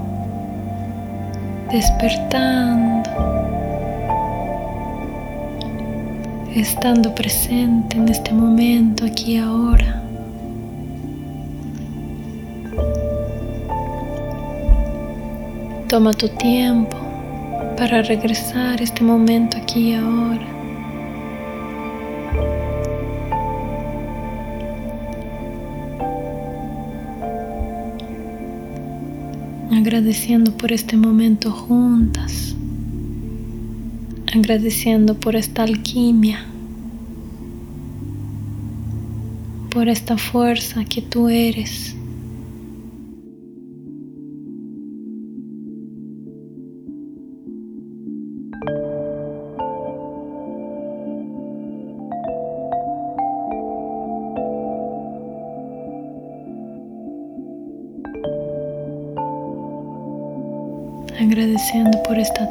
despertando, 1.76 3.10
estando 6.56 7.14
presente 7.14 7.98
en 7.98 8.08
este 8.08 8.32
momento, 8.32 9.04
aquí 9.04 9.34
y 9.34 9.38
ahora. 9.40 10.02
Toma 15.90 16.14
tu 16.14 16.30
tiempo 16.30 16.96
para 17.76 18.02
regresar 18.04 18.82
este 18.82 19.04
momento 19.04 19.58
aquí 19.58 19.90
y 19.90 19.96
ahora. 19.96 20.55
Agradeciendo 29.86 30.52
por 30.58 30.72
este 30.72 30.98
momento 30.98 31.52
juntas, 31.52 32.56
agradeciendo 34.36 35.14
por 35.14 35.36
esta 35.36 35.62
alquimia, 35.62 36.44
por 39.70 39.88
esta 39.88 40.18
fuerza 40.18 40.84
que 40.86 41.04
tú 41.04 41.30
eres. 41.30 41.96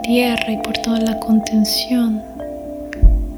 Tierra 0.05 0.52
y 0.52 0.59
por 0.59 0.76
toda 0.78 1.00
la 1.00 1.18
contención 1.18 2.22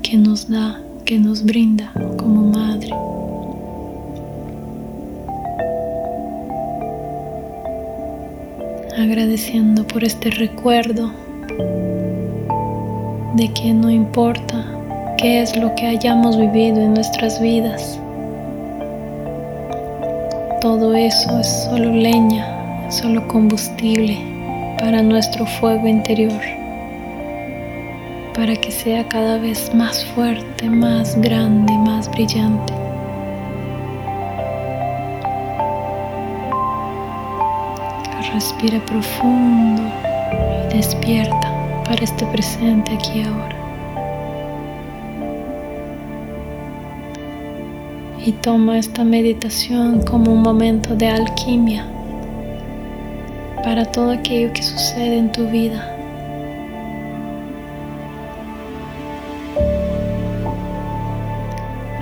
que 0.03 0.17
nos 0.17 0.51
da, 0.51 0.81
que 1.05 1.17
nos 1.17 1.45
brinda 1.45 1.93
como 2.19 2.43
madre. 2.43 2.91
Agradeciendo 8.99 9.87
por 9.87 10.03
este 10.03 10.31
recuerdo 10.31 11.13
de 13.37 13.49
que 13.55 13.73
no 13.73 13.89
importa 13.89 14.65
qué 15.19 15.43
es 15.43 15.57
lo 15.57 15.73
que 15.77 15.87
hayamos 15.87 16.37
vivido 16.37 16.81
en 16.81 16.95
nuestras 16.95 17.41
vidas, 17.41 18.01
todo 20.61 20.95
eso 20.95 21.39
es 21.39 21.47
solo 21.71 21.93
leña, 21.93 22.91
solo 22.91 23.29
combustible 23.29 24.36
para 24.79 25.03
nuestro 25.03 25.47
fuego 25.47 25.87
interior, 25.87 26.41
para 28.35 28.55
que 28.57 28.71
sea 28.71 29.07
cada 29.09 29.39
vez 29.39 29.75
más 29.75 30.05
fuerte, 30.05 30.69
más 30.69 31.21
grande, 31.21 31.73
más 31.79 32.11
brillante. 32.11 32.73
Respira 38.35 38.79
profundo 38.85 39.83
y 40.71 40.77
despierta 40.77 41.53
para 41.85 42.05
este 42.05 42.27
presente 42.27 42.93
aquí 42.95 43.23
ahora. 43.23 43.57
y 48.27 48.33
toma 48.33 48.77
esta 48.77 49.05
meditación 49.05 50.03
como 50.03 50.33
un 50.33 50.43
momento 50.43 50.97
de 50.97 51.07
alquimia 51.07 51.87
para 53.67 53.85
todo 53.85 54.13
aquello 54.13 54.53
que 54.53 54.63
sucede 54.63 55.19
en 55.19 55.33
tu 55.33 55.49
vida. 55.49 55.85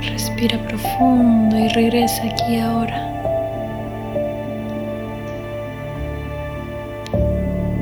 Respira 0.02 0.58
profundo 0.68 1.58
y 1.58 1.68
regresa 1.68 2.22
aquí 2.24 2.58
ahora. 2.58 3.00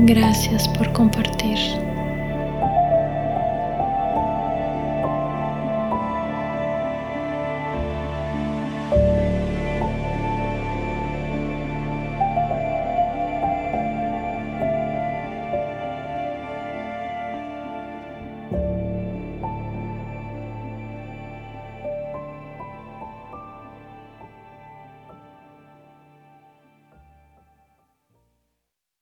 Gracias 0.03 0.69
por 0.69 0.93
compartir. 0.93 1.59